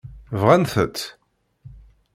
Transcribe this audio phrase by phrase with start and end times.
[0.39, 0.99] Bɣant-tt?